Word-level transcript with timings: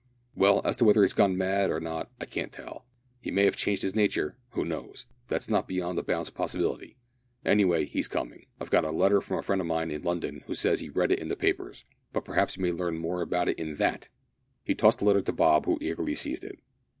"Well, 0.33 0.61
as 0.65 0.75
to 0.77 0.83
whether 0.83 1.03
he's 1.03 1.13
gone 1.13 1.37
mad 1.37 1.69
or 1.69 1.79
not 1.79 2.09
I 2.19 2.25
can't 2.25 2.51
tell 2.51 2.85
he 3.19 3.29
may 3.29 3.45
have 3.45 3.55
changed 3.55 3.83
his 3.83 3.93
nature, 3.93 4.35
who 4.53 4.65
knows? 4.65 5.05
That's 5.27 5.47
not 5.47 5.67
beyond 5.67 5.95
the 5.95 6.01
bounds 6.03 6.27
of 6.27 6.33
possibility. 6.33 6.97
Anyway, 7.45 7.85
he 7.85 7.99
is 7.99 8.07
coming. 8.07 8.47
I've 8.59 8.71
got 8.71 8.83
a 8.83 8.89
letter 8.89 9.21
from 9.21 9.37
a 9.37 9.43
friend 9.43 9.61
of 9.61 9.67
mine 9.67 9.91
in 9.91 10.01
London 10.01 10.41
who 10.47 10.55
says 10.55 10.79
he 10.79 10.89
read 10.89 11.11
it 11.11 11.19
in 11.19 11.27
the 11.27 11.35
papers. 11.35 11.85
But 12.13 12.25
perhaps 12.25 12.57
you 12.57 12.63
may 12.63 12.71
learn 12.71 12.97
more 12.97 13.21
about 13.21 13.47
it 13.47 13.59
in 13.59 13.75
that." 13.75 14.07
He 14.63 14.73
tossed 14.73 15.03
a 15.03 15.05
letter 15.05 15.21
to 15.21 15.31
Bob, 15.31 15.67
who 15.67 15.77
eagerly 15.81 16.15
seized 16.15 16.45
it. 16.45 16.57